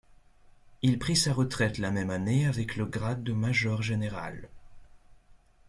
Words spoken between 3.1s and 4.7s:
de major général.